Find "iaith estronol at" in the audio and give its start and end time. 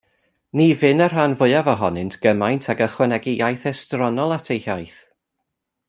3.35-4.51